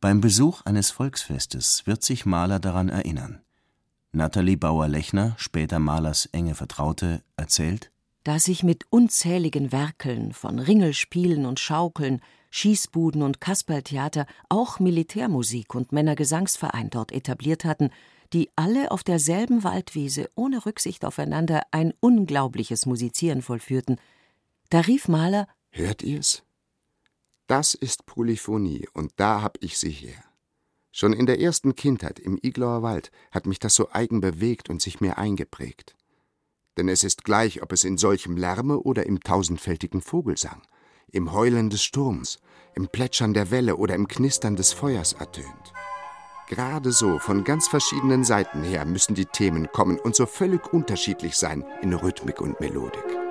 Beim 0.00 0.20
Besuch 0.20 0.62
eines 0.64 0.90
Volksfestes 0.90 1.86
wird 1.86 2.02
sich 2.02 2.26
Mahler 2.26 2.58
daran 2.58 2.88
erinnern. 2.88 3.40
Nathalie 4.12 4.56
Bauer-Lechner, 4.56 5.34
später 5.38 5.78
Mahlers 5.78 6.26
enge 6.26 6.54
Vertraute, 6.54 7.22
erzählt: 7.36 7.90
Da 8.22 8.38
sich 8.38 8.62
mit 8.62 8.84
unzähligen 8.90 9.72
Werkeln 9.72 10.32
von 10.32 10.58
Ringelspielen 10.58 11.46
und 11.46 11.58
Schaukeln, 11.58 12.20
Schießbuden 12.50 13.22
und 13.22 13.40
Kasperltheater 13.40 14.26
auch 14.48 14.78
Militärmusik 14.78 15.74
und 15.74 15.90
Männergesangsverein 15.90 16.90
dort 16.90 17.10
etabliert 17.10 17.64
hatten, 17.64 17.90
die 18.34 18.50
alle 18.56 18.90
auf 18.90 19.04
derselben 19.04 19.62
Waldwiese 19.62 20.28
ohne 20.34 20.66
Rücksicht 20.66 21.04
aufeinander 21.04 21.62
ein 21.70 21.94
unglaubliches 22.00 22.84
Musizieren 22.84 23.42
vollführten. 23.42 24.00
Da 24.70 24.80
rief 24.80 25.08
Mahler: 25.08 25.46
Hört 25.70 26.02
ihr's? 26.02 26.42
Das 27.46 27.74
ist 27.74 28.06
Polyphonie, 28.06 28.88
und 28.92 29.12
da 29.16 29.40
hab 29.40 29.62
ich 29.62 29.78
sie 29.78 29.90
her. 29.90 30.24
Schon 30.90 31.12
in 31.12 31.26
der 31.26 31.40
ersten 31.40 31.76
Kindheit 31.76 32.18
im 32.18 32.38
Iglauer 32.42 32.82
Wald 32.82 33.10
hat 33.30 33.46
mich 33.46 33.58
das 33.58 33.74
so 33.74 33.90
eigen 33.90 34.20
bewegt 34.20 34.68
und 34.68 34.82
sich 34.82 35.00
mir 35.00 35.18
eingeprägt. 35.18 35.94
Denn 36.76 36.88
es 36.88 37.04
ist 37.04 37.24
gleich, 37.24 37.62
ob 37.62 37.72
es 37.72 37.84
in 37.84 37.98
solchem 37.98 38.36
Lärme 38.36 38.80
oder 38.80 39.06
im 39.06 39.20
tausendfältigen 39.20 40.00
Vogelsang, 40.00 40.62
im 41.12 41.32
Heulen 41.32 41.70
des 41.70 41.84
Sturms, 41.84 42.40
im 42.74 42.88
Plätschern 42.88 43.34
der 43.34 43.50
Welle 43.52 43.76
oder 43.76 43.94
im 43.94 44.08
Knistern 44.08 44.56
des 44.56 44.72
Feuers 44.72 45.12
ertönt. 45.12 45.72
Gerade 46.54 46.92
so, 46.92 47.18
von 47.18 47.42
ganz 47.42 47.66
verschiedenen 47.66 48.22
Seiten 48.22 48.62
her 48.62 48.84
müssen 48.84 49.16
die 49.16 49.26
Themen 49.26 49.72
kommen 49.72 49.98
und 49.98 50.14
so 50.14 50.24
völlig 50.24 50.72
unterschiedlich 50.72 51.36
sein 51.36 51.64
in 51.82 51.92
Rhythmik 51.92 52.40
und 52.40 52.60
Melodik. 52.60 53.23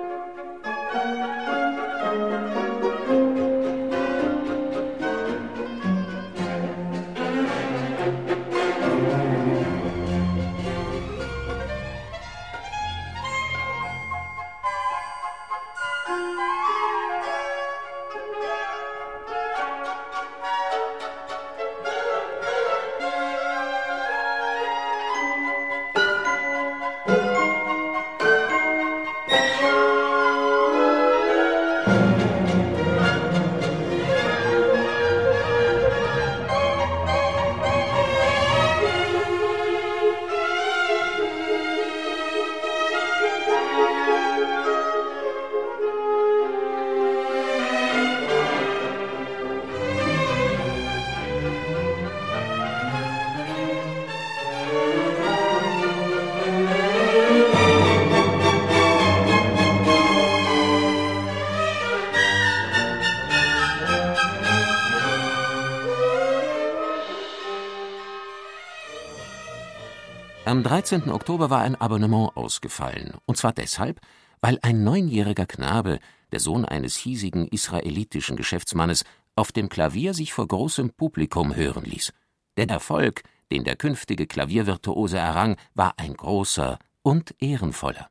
13. 70.64 71.10
Oktober 71.10 71.50
war 71.50 71.60
ein 71.60 71.78
Abonnement 71.78 72.34
ausgefallen, 72.38 73.12
und 73.26 73.36
zwar 73.36 73.52
deshalb, 73.52 74.00
weil 74.40 74.58
ein 74.62 74.82
neunjähriger 74.82 75.44
Knabe, 75.44 76.00
der 76.32 76.40
Sohn 76.40 76.64
eines 76.64 76.96
hiesigen 76.96 77.46
israelitischen 77.48 78.34
Geschäftsmannes, 78.34 79.04
auf 79.36 79.52
dem 79.52 79.68
Klavier 79.68 80.14
sich 80.14 80.32
vor 80.32 80.48
großem 80.48 80.90
Publikum 80.94 81.54
hören 81.54 81.84
ließ. 81.84 82.14
Der 82.56 82.70
Erfolg, 82.70 83.24
den 83.52 83.64
der 83.64 83.76
künftige 83.76 84.26
Klaviervirtuose 84.26 85.18
errang, 85.18 85.58
war 85.74 85.98
ein 85.98 86.14
großer 86.14 86.78
und 87.02 87.34
ehrenvoller. 87.40 88.08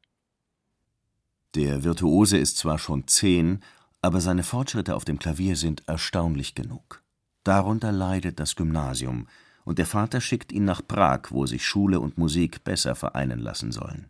Der 1.55 1.83
Virtuose 1.83 2.37
ist 2.37 2.57
zwar 2.57 2.77
schon 2.77 3.07
zehn, 3.07 3.63
aber 4.03 4.21
seine 4.21 4.43
Fortschritte 4.43 4.95
auf 4.95 5.05
dem 5.05 5.17
Klavier 5.17 5.55
sind 5.55 5.87
erstaunlich 5.87 6.53
genug. 6.53 7.01
Darunter 7.43 7.91
leidet 7.91 8.39
das 8.39 8.55
Gymnasium, 8.55 9.27
und 9.65 9.79
der 9.79 9.85
Vater 9.85 10.21
schickt 10.21 10.51
ihn 10.51 10.65
nach 10.65 10.81
Prag, 10.85 11.29
wo 11.29 11.45
sich 11.45 11.65
Schule 11.65 11.99
und 11.99 12.17
Musik 12.17 12.63
besser 12.63 12.95
vereinen 12.95 13.39
lassen 13.39 13.71
sollen. 13.71 14.09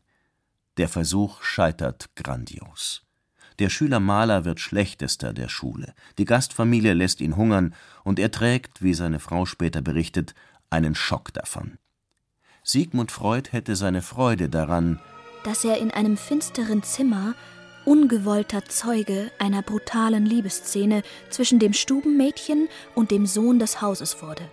Der 0.77 0.89
Versuch 0.89 1.43
scheitert 1.43 2.09
grandios. 2.15 3.03
Der 3.59 3.69
Schüler 3.69 3.99
Maler 3.99 4.45
wird 4.45 4.59
Schlechtester 4.59 5.31
der 5.31 5.47
Schule, 5.47 5.93
die 6.17 6.25
Gastfamilie 6.25 6.93
lässt 6.93 7.21
ihn 7.21 7.37
hungern, 7.37 7.75
und 8.03 8.17
er 8.17 8.31
trägt, 8.31 8.81
wie 8.81 8.95
seine 8.95 9.19
Frau 9.19 9.45
später 9.45 9.81
berichtet, 9.81 10.33
einen 10.71 10.95
Schock 10.95 11.31
davon. 11.33 11.77
Sigmund 12.63 13.11
Freud 13.11 13.49
hätte 13.51 13.75
seine 13.75 14.01
Freude 14.01 14.49
daran, 14.49 14.99
dass 15.43 15.63
er 15.63 15.77
in 15.77 15.91
einem 15.91 16.17
finsteren 16.17 16.81
Zimmer 16.81 17.35
ungewollter 17.85 18.65
Zeuge 18.65 19.29
einer 19.39 19.61
brutalen 19.61 20.25
Liebesszene 20.25 21.03
zwischen 21.29 21.59
dem 21.59 21.73
Stubenmädchen 21.73 22.69
und 22.95 23.11
dem 23.11 23.25
Sohn 23.25 23.59
des 23.59 23.81
Hauses 23.81 24.21
wurde. 24.21 24.49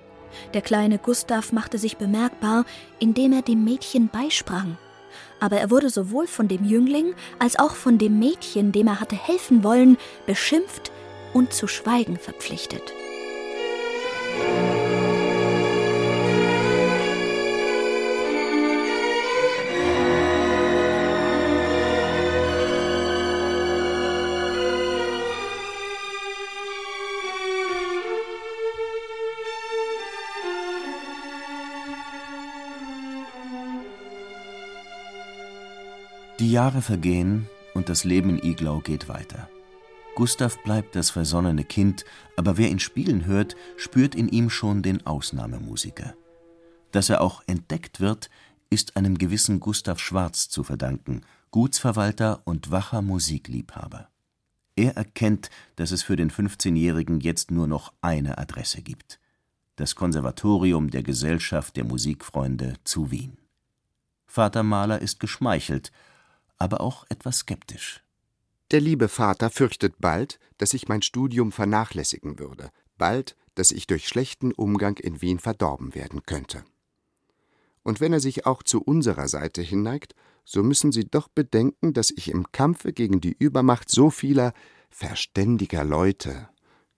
Der 0.54 0.62
kleine 0.62 0.98
Gustav 0.98 1.52
machte 1.52 1.78
sich 1.78 1.96
bemerkbar, 1.96 2.64
indem 2.98 3.32
er 3.32 3.42
dem 3.42 3.64
Mädchen 3.64 4.08
beisprang. 4.08 4.76
Aber 5.40 5.56
er 5.56 5.70
wurde 5.70 5.90
sowohl 5.90 6.26
von 6.26 6.48
dem 6.48 6.64
Jüngling 6.64 7.14
als 7.38 7.58
auch 7.58 7.74
von 7.74 7.98
dem 7.98 8.18
Mädchen, 8.18 8.72
dem 8.72 8.86
er 8.86 9.00
hatte 9.00 9.16
helfen 9.16 9.64
wollen, 9.64 9.96
beschimpft 10.26 10.92
und 11.32 11.52
zu 11.52 11.66
schweigen 11.66 12.16
verpflichtet. 12.18 12.92
Jahre 36.70 36.82
vergehen 36.82 37.48
und 37.74 37.88
das 37.88 38.04
Leben 38.04 38.30
in 38.30 38.44
Iglau 38.48 38.78
geht 38.78 39.08
weiter. 39.08 39.48
Gustav 40.14 40.62
bleibt 40.62 40.94
das 40.94 41.10
versonnene 41.10 41.64
Kind, 41.64 42.04
aber 42.36 42.58
wer 42.58 42.70
ihn 42.70 42.78
spielen 42.78 43.26
hört, 43.26 43.56
spürt 43.76 44.14
in 44.14 44.28
ihm 44.28 44.50
schon 44.50 44.80
den 44.80 45.04
Ausnahmemusiker. 45.04 46.14
Dass 46.92 47.10
er 47.10 47.22
auch 47.22 47.42
entdeckt 47.48 47.98
wird, 47.98 48.30
ist 48.70 48.96
einem 48.96 49.18
gewissen 49.18 49.58
Gustav 49.58 49.98
Schwarz 49.98 50.48
zu 50.48 50.62
verdanken, 50.62 51.22
Gutsverwalter 51.50 52.40
und 52.44 52.70
wacher 52.70 53.02
Musikliebhaber. 53.02 54.08
Er 54.76 54.96
erkennt, 54.96 55.50
dass 55.74 55.90
es 55.90 56.04
für 56.04 56.14
den 56.14 56.30
15-Jährigen 56.30 57.18
jetzt 57.18 57.50
nur 57.50 57.66
noch 57.66 57.92
eine 58.00 58.38
Adresse 58.38 58.80
gibt: 58.80 59.18
das 59.74 59.96
Konservatorium 59.96 60.90
der 60.90 61.02
Gesellschaft 61.02 61.74
der 61.74 61.84
Musikfreunde 61.84 62.74
zu 62.84 63.10
Wien. 63.10 63.38
Vater 64.24 64.62
Mahler 64.62 65.00
ist 65.00 65.18
geschmeichelt 65.18 65.90
aber 66.60 66.80
auch 66.80 67.04
etwas 67.08 67.38
skeptisch. 67.38 68.04
Der 68.70 68.80
liebe 68.80 69.08
Vater 69.08 69.50
fürchtet 69.50 69.94
bald, 69.98 70.38
dass 70.58 70.74
ich 70.74 70.86
mein 70.86 71.02
Studium 71.02 71.50
vernachlässigen 71.50 72.38
würde, 72.38 72.70
bald, 72.96 73.36
dass 73.56 73.72
ich 73.72 73.88
durch 73.88 74.06
schlechten 74.06 74.52
Umgang 74.52 74.96
in 74.98 75.20
Wien 75.20 75.40
verdorben 75.40 75.94
werden 75.94 76.22
könnte. 76.24 76.64
Und 77.82 78.00
wenn 78.00 78.12
er 78.12 78.20
sich 78.20 78.46
auch 78.46 78.62
zu 78.62 78.80
unserer 78.82 79.26
Seite 79.26 79.62
hinneigt, 79.62 80.14
so 80.44 80.62
müssen 80.62 80.92
Sie 80.92 81.04
doch 81.04 81.28
bedenken, 81.28 81.94
dass 81.94 82.10
ich 82.10 82.30
im 82.30 82.52
Kampfe 82.52 82.92
gegen 82.92 83.20
die 83.20 83.34
Übermacht 83.36 83.90
so 83.90 84.10
vieler 84.10 84.52
verständiger 84.90 85.82
Leute 85.82 86.48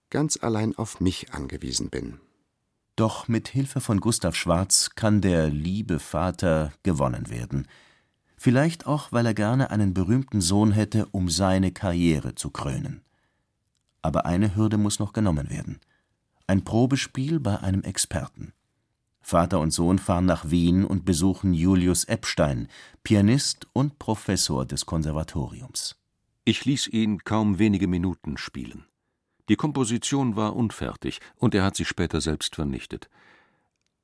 ganz 0.09 0.37
allein 0.41 0.75
auf 0.75 0.99
mich 0.99 1.33
angewiesen 1.33 1.89
bin. 1.89 2.19
Doch 2.95 3.27
mit 3.27 3.47
Hilfe 3.47 3.81
von 3.81 3.99
Gustav 3.99 4.35
Schwarz 4.35 4.91
kann 4.93 5.21
der 5.21 5.49
liebe 5.49 5.99
Vater 5.99 6.73
gewonnen 6.83 7.29
werden– 7.29 7.67
vielleicht 8.43 8.87
auch, 8.87 9.13
weil 9.13 9.25
er 9.25 9.33
gerne 9.33 9.71
einen 9.71 9.93
berühmten 9.93 10.41
Sohn 10.41 10.73
hätte, 10.73 11.05
um 11.07 11.29
seine 11.29 11.71
Karriere 11.71 12.35
zu 12.35 12.49
krönen. 12.49 13.01
Aber 14.01 14.25
eine 14.25 14.57
Hürde 14.57 14.77
muss 14.77 14.99
noch 14.99 15.13
genommen 15.13 15.49
werden: 15.49 15.79
ein 16.45 16.65
Probespiel 16.65 17.39
bei 17.39 17.61
einem 17.61 17.83
Experten. 17.83 18.51
Vater 19.21 19.61
und 19.61 19.71
Sohn 19.71 19.97
fahren 19.97 20.25
nach 20.25 20.49
Wien 20.49 20.83
und 20.83 21.05
besuchen 21.05 21.53
Julius 21.53 22.03
Epstein, 22.03 22.67
Pianist 23.03 23.67
und 23.71 23.97
Professor 23.97 24.65
des 24.65 24.85
Konservatoriums. 24.85 25.95
Ich 26.43 26.65
ließ 26.65 26.87
ihn 26.87 27.23
kaum 27.23 27.59
wenige 27.59 27.87
Minuten 27.87 28.35
spielen. 28.35 28.83
Die 29.47 29.55
Komposition 29.55 30.35
war 30.35 30.57
unfertig, 30.57 31.21
und 31.37 31.55
er 31.55 31.63
hat 31.63 31.77
sie 31.77 31.85
später 31.85 32.19
selbst 32.19 32.55
vernichtet 32.55 33.09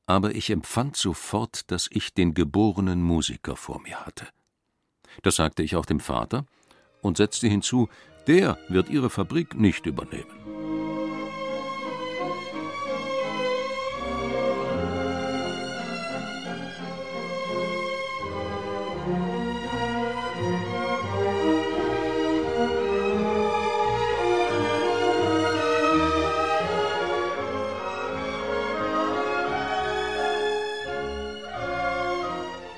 aber 0.10 0.34
ich 0.34 0.50
empfand 0.50 0.98
sofort, 0.98 1.70
dass 1.70 1.88
ich 1.92 2.16
den 2.16 2.34
geborenen 2.34 3.00
Musiker 3.00 3.56
vor 3.56 3.80
mir 3.80 4.08
hatte. 4.08 4.28
Das 5.22 5.36
sagte 5.36 5.62
ich 5.62 5.76
auch 5.76 5.86
dem 5.86 6.00
Vater 6.00 6.48
und 7.04 7.18
setzte 7.18 7.48
hinzu, 7.48 7.90
der 8.26 8.58
wird 8.70 8.90
ihre 8.90 9.12
Fabrik 9.12 9.54
nicht 9.54 9.86
übernehmen. 9.86 10.79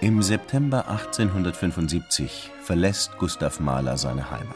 Im 0.04 0.24
September 0.24 0.90
1875 0.90 2.50
verlässt 2.64 3.20
Gustav 3.20 3.60
Mahler 3.60 4.00
seine 4.00 4.32
Heimat. 4.32 4.56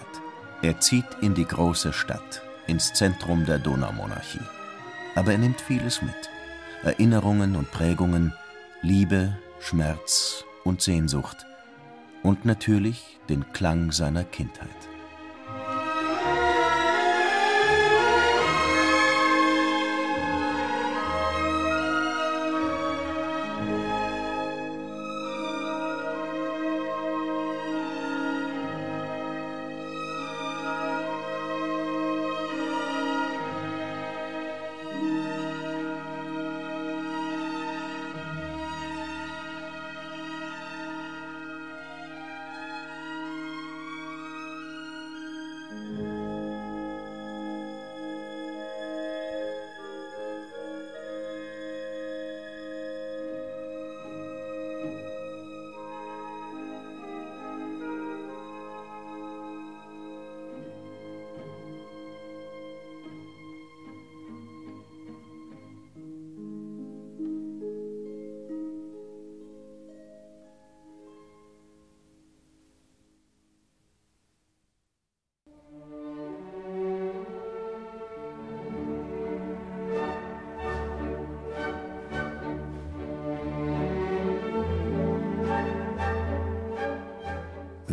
Er 0.64 0.80
zieht 0.80 1.06
in 1.22 1.36
die 1.36 1.46
große 1.46 1.94
Stadt, 1.94 2.42
ins 2.66 2.94
Zentrum 2.94 3.46
der 3.46 3.60
Donaumonarchie. 3.60 4.40
Aber 5.14 5.34
er 5.34 5.38
nimmt 5.38 5.62
vieles 5.62 6.02
mit. 6.02 6.16
Erinnerungen 6.82 7.56
und 7.56 7.70
Prägungen, 7.70 8.34
Liebe, 8.82 9.38
Schmerz 9.60 10.44
und 10.64 10.82
Sehnsucht. 10.82 11.46
Und 12.24 12.44
natürlich 12.46 13.20
den 13.30 13.46
Klang 13.54 13.92
seiner 13.92 14.24
Kindheit. 14.24 14.95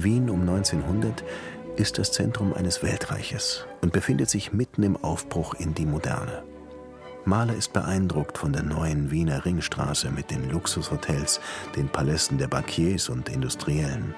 Wien 0.04 0.30
um 0.30 0.40
1900 0.40 1.22
ist 1.76 1.98
das 1.98 2.12
Zentrum 2.12 2.52
eines 2.52 2.82
Weltreiches 2.82 3.66
und 3.80 3.92
befindet 3.92 4.28
sich 4.28 4.52
mitten 4.52 4.82
im 4.82 4.96
Aufbruch 4.96 5.54
in 5.54 5.74
die 5.74 5.86
Moderne. 5.86 6.42
Mahler 7.24 7.54
ist 7.54 7.72
beeindruckt 7.72 8.36
von 8.36 8.52
der 8.52 8.62
neuen 8.62 9.10
Wiener 9.10 9.44
Ringstraße 9.44 10.10
mit 10.10 10.30
den 10.30 10.50
Luxushotels, 10.50 11.40
den 11.76 11.88
Palästen 11.88 12.36
der 12.38 12.48
Bankiers 12.48 13.08
und 13.08 13.28
Industriellen 13.28 14.14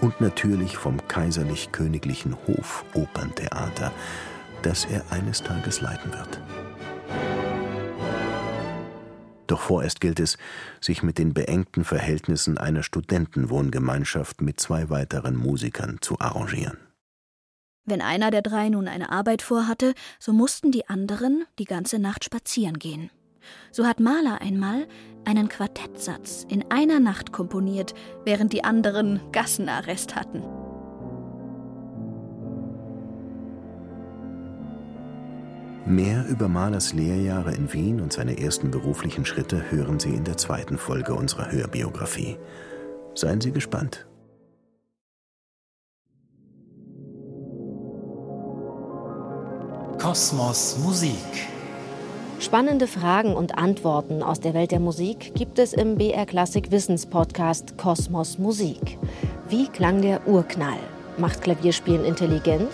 und 0.00 0.20
natürlich 0.20 0.76
vom 0.76 1.06
kaiserlich-königlichen 1.08 2.36
Hofoperntheater, 2.46 3.92
das 4.62 4.84
er 4.84 5.04
eines 5.10 5.42
Tages 5.42 5.80
leiten 5.80 6.12
wird. 6.12 6.40
Doch 9.46 9.60
vorerst 9.60 10.00
gilt 10.00 10.20
es, 10.20 10.38
sich 10.80 11.02
mit 11.02 11.18
den 11.18 11.34
beengten 11.34 11.84
Verhältnissen 11.84 12.58
einer 12.58 12.82
Studentenwohngemeinschaft 12.82 14.40
mit 14.40 14.60
zwei 14.60 14.90
weiteren 14.90 15.36
Musikern 15.36 15.98
zu 16.00 16.18
arrangieren. 16.18 16.78
Wenn 17.86 18.00
einer 18.00 18.30
der 18.30 18.40
drei 18.40 18.70
nun 18.70 18.88
eine 18.88 19.10
Arbeit 19.10 19.42
vorhatte, 19.42 19.92
so 20.18 20.32
mussten 20.32 20.72
die 20.72 20.88
anderen 20.88 21.44
die 21.58 21.66
ganze 21.66 21.98
Nacht 21.98 22.24
spazieren 22.24 22.78
gehen. 22.78 23.10
So 23.72 23.86
hat 23.86 24.00
Mahler 24.00 24.40
einmal 24.40 24.86
einen 25.26 25.50
Quartettsatz 25.50 26.46
in 26.48 26.70
einer 26.70 26.98
Nacht 26.98 27.32
komponiert, 27.32 27.94
während 28.24 28.54
die 28.54 28.64
anderen 28.64 29.20
Gassenarrest 29.32 30.16
hatten. 30.16 30.63
Mehr 35.86 36.24
über 36.30 36.48
Mahlers 36.48 36.94
Lehrjahre 36.94 37.54
in 37.54 37.70
Wien 37.74 38.00
und 38.00 38.10
seine 38.10 38.40
ersten 38.40 38.70
beruflichen 38.70 39.26
Schritte 39.26 39.70
hören 39.70 40.00
Sie 40.00 40.14
in 40.14 40.24
der 40.24 40.38
zweiten 40.38 40.78
Folge 40.78 41.12
unserer 41.12 41.52
Hörbiografie. 41.52 42.38
Seien 43.14 43.42
Sie 43.42 43.52
gespannt. 43.52 44.06
Kosmos 50.00 50.78
Musik. 50.82 51.18
Spannende 52.40 52.86
Fragen 52.86 53.34
und 53.34 53.58
Antworten 53.58 54.22
aus 54.22 54.40
der 54.40 54.54
Welt 54.54 54.70
der 54.70 54.80
Musik 54.80 55.34
gibt 55.34 55.58
es 55.58 55.74
im 55.74 55.98
BR 55.98 56.24
Klassik 56.24 56.70
Wissenspodcast 56.70 57.76
Kosmos 57.76 58.38
Musik. 58.38 58.98
Wie 59.50 59.68
klang 59.68 60.00
der 60.00 60.26
Urknall? 60.26 60.80
Macht 61.18 61.42
Klavierspielen 61.42 62.06
intelligent? 62.06 62.70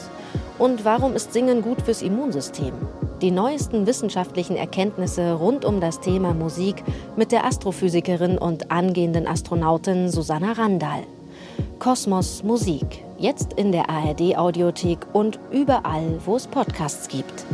Und 0.61 0.85
warum 0.85 1.15
ist 1.15 1.33
Singen 1.33 1.63
gut 1.63 1.81
fürs 1.81 2.03
Immunsystem? 2.03 2.75
Die 3.23 3.31
neuesten 3.31 3.87
wissenschaftlichen 3.87 4.57
Erkenntnisse 4.57 5.33
rund 5.33 5.65
um 5.65 5.81
das 5.81 6.01
Thema 6.01 6.35
Musik 6.35 6.85
mit 7.17 7.33
der 7.33 7.47
Astrophysikerin 7.47 8.37
und 8.37 8.71
angehenden 8.71 9.27
Astronautin 9.27 10.11
Susanna 10.11 10.53
Randall. 10.53 11.05
Kosmos 11.79 12.43
Musik, 12.43 13.03
jetzt 13.17 13.55
in 13.55 13.73
der 13.73 13.89
ARD 13.89 14.37
Audiothek 14.37 14.99
und 15.15 15.41
überall, 15.51 16.21
wo 16.27 16.37
es 16.37 16.47
Podcasts 16.47 17.09
gibt. 17.09 17.47